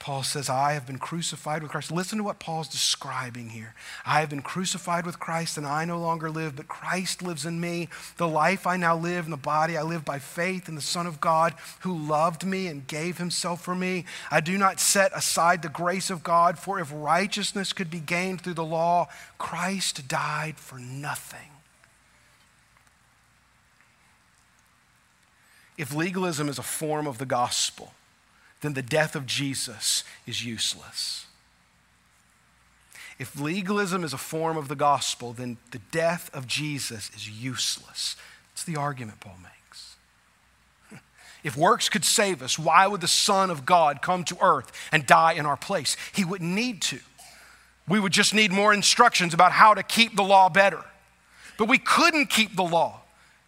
[0.02, 1.92] Paul says, I have been crucified with Christ.
[1.92, 3.76] Listen to what Paul's describing here.
[4.04, 7.62] I have been crucified with Christ, and I no longer live, but Christ lives in
[7.62, 7.88] me.
[8.18, 11.06] The life I now live in the body, I live by faith in the Son
[11.06, 14.06] of God who loved me and gave himself for me.
[14.32, 18.42] I do not set aside the grace of God, for if righteousness could be gained
[18.42, 21.52] through the law, Christ died for nothing.
[25.78, 27.94] If legalism is a form of the gospel,
[28.62, 31.26] then the death of Jesus is useless.
[33.20, 38.16] If legalism is a form of the gospel, then the death of Jesus is useless.
[38.54, 39.96] It's the argument Paul makes.
[41.44, 45.06] If works could save us, why would the Son of God come to earth and
[45.06, 45.98] die in our place?
[46.14, 47.00] He wouldn't need to.
[47.88, 50.84] We would just need more instructions about how to keep the law better.
[51.58, 53.02] But we couldn't keep the law.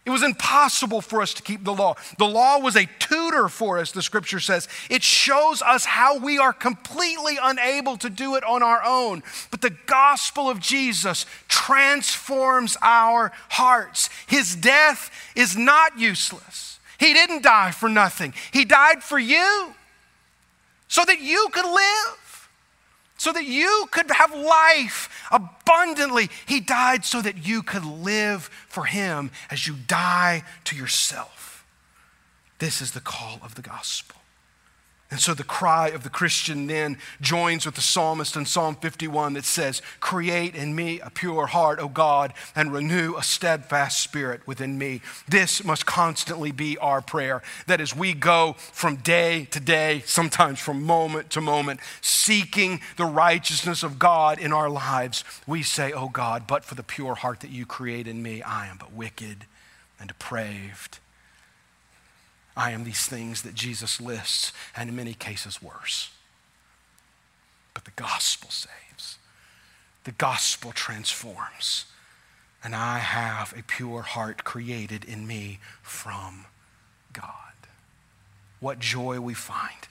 [0.04, 1.94] It was impossible for us to keep the law.
[2.18, 4.68] The law was a tutor for us, the scripture says.
[4.90, 9.22] It shows us how we are completely unable to do it on our own.
[9.50, 14.10] But the gospel of Jesus transforms our hearts.
[14.26, 16.78] His death is not useless.
[16.98, 19.74] He didn't die for nothing, He died for you
[20.86, 22.23] so that you could live
[23.16, 26.30] so that you could have life abundantly.
[26.46, 31.64] He died so that you could live for Him as you die to yourself.
[32.58, 34.16] This is the call of the gospel.
[35.10, 39.34] And so the cry of the Christian then joins with the psalmist in Psalm 51
[39.34, 44.44] that says, Create in me a pure heart, O God, and renew a steadfast spirit
[44.46, 45.02] within me.
[45.28, 47.42] This must constantly be our prayer.
[47.66, 53.04] That as we go from day to day, sometimes from moment to moment, seeking the
[53.04, 57.40] righteousness of God in our lives, we say, O God, but for the pure heart
[57.40, 59.44] that you create in me, I am but wicked
[60.00, 60.98] and depraved
[62.56, 66.10] I am these things that Jesus lists, and in many cases worse.
[67.72, 69.18] But the gospel saves,
[70.04, 71.86] the gospel transforms,
[72.62, 76.46] and I have a pure heart created in me from
[77.12, 77.30] God.
[78.60, 79.88] What joy we find.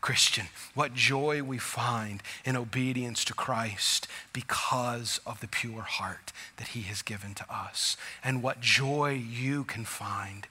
[0.00, 6.68] Christian, what joy we find in obedience to Christ because of the pure heart that
[6.68, 7.96] He has given to us.
[8.22, 10.46] And what joy you can find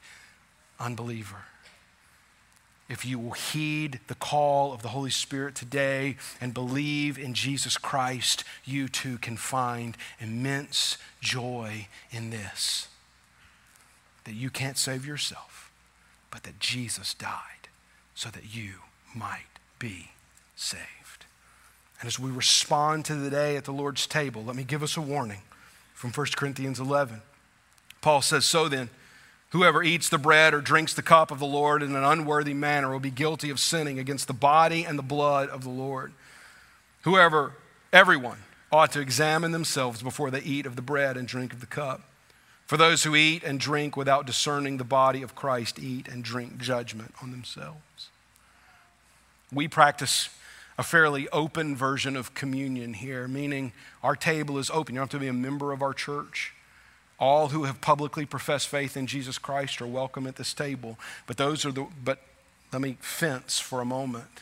[0.80, 1.46] unbeliever,
[2.88, 7.78] if you will heed the call of the Holy Spirit today and believe in Jesus
[7.78, 12.88] Christ, you too can find immense joy in this
[14.26, 15.72] that you can't save yourself,
[16.32, 17.70] but that Jesus died
[18.16, 18.74] so that you
[19.14, 20.12] might be
[20.56, 21.26] saved.
[22.00, 24.98] And as we respond to the day at the Lord's table, let me give us
[24.98, 25.42] a warning
[25.94, 27.22] from 1 Corinthians 11.
[28.02, 28.90] Paul says, So then,
[29.56, 32.92] Whoever eats the bread or drinks the cup of the Lord in an unworthy manner
[32.92, 36.12] will be guilty of sinning against the body and the blood of the Lord.
[37.04, 37.54] Whoever,
[37.94, 38.40] everyone,
[38.70, 42.02] ought to examine themselves before they eat of the bread and drink of the cup.
[42.66, 46.58] For those who eat and drink without discerning the body of Christ eat and drink
[46.58, 48.10] judgment on themselves.
[49.54, 50.28] We practice
[50.78, 53.72] a fairly open version of communion here, meaning
[54.04, 54.96] our table is open.
[54.96, 56.52] You don't have to be a member of our church.
[57.18, 61.00] All who have publicly professed faith in Jesus Christ are welcome at this table.
[61.28, 62.20] But those are the, but
[62.74, 64.42] let me fence for a moment.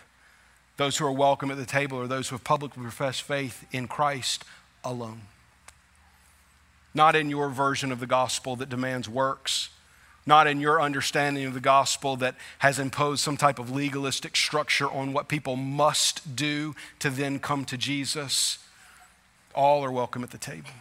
[0.77, 3.87] Those who are welcome at the table are those who have publicly professed faith in
[3.87, 4.43] Christ
[4.83, 5.21] alone.
[6.95, 9.69] Not in your version of the gospel that demands works,
[10.25, 14.89] not in your understanding of the gospel that has imposed some type of legalistic structure
[14.89, 18.57] on what people must do to then come to Jesus.
[19.53, 20.71] All are welcome at the table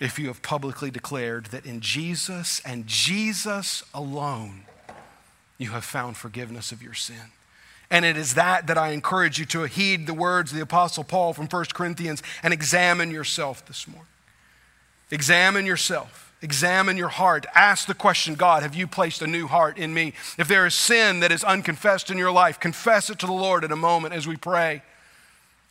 [0.00, 4.64] if you have publicly declared that in Jesus and Jesus alone
[5.58, 7.32] you have found forgiveness of your sin.
[7.90, 11.04] And it is that that I encourage you to heed the words of the Apostle
[11.04, 14.08] Paul from 1 Corinthians and examine yourself this morning.
[15.10, 16.32] Examine yourself.
[16.42, 17.46] Examine your heart.
[17.54, 20.12] Ask the question God, have you placed a new heart in me?
[20.38, 23.64] If there is sin that is unconfessed in your life, confess it to the Lord
[23.64, 24.82] in a moment as we pray.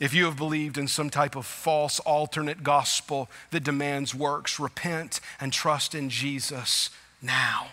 [0.04, 5.22] If you have believed in some type of false alternate gospel that demands works, repent
[5.40, 6.90] and trust in Jesus
[7.22, 7.68] now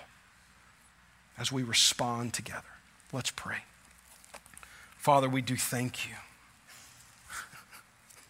[1.36, 2.62] as we respond together.
[3.12, 3.64] Let's pray.
[4.96, 6.14] Father, we do thank you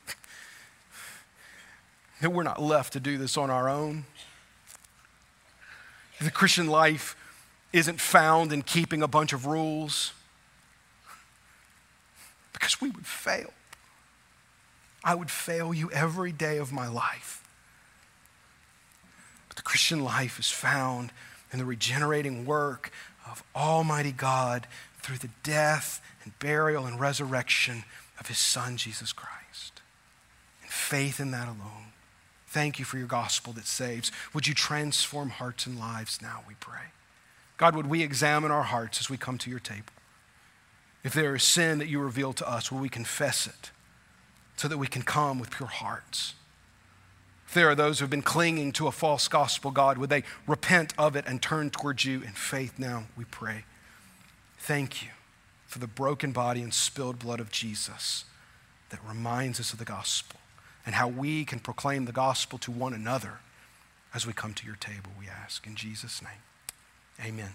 [2.23, 4.07] that we're not left to do this on our own.
[6.23, 7.15] The Christian life
[7.71, 10.15] isn't found in keeping a bunch of rules
[12.55, 13.53] because we would fail.
[15.03, 17.43] I would fail you every day of my life.
[19.49, 21.11] But the Christian life is found
[21.53, 22.93] in the regenerating work
[23.31, 24.67] of Almighty God
[25.01, 27.85] through the death and burial and resurrection
[28.19, 29.81] of His Son, Jesus Christ.
[30.63, 31.93] And faith in that alone.
[32.47, 34.13] Thank you for your gospel that saves.
[34.35, 36.93] Would you transform hearts and lives now, we pray?
[37.57, 39.93] God, would we examine our hearts as we come to your table?
[41.03, 43.71] If there is sin that you reveal to us, will we confess it
[44.61, 46.35] so that we can come with pure hearts?
[47.49, 50.23] If there are those who have been clinging to a false gospel, God, would they
[50.47, 53.65] repent of it and turn towards you in faith now, we pray.
[54.59, 55.09] Thank you
[55.67, 58.27] for the broken body and spilled blood of Jesus
[58.91, 60.39] that reminds us of the gospel
[60.85, 63.39] and how we can proclaim the gospel to one another
[64.15, 65.67] as we come to your table, we ask.
[65.67, 67.55] In Jesus' name, amen.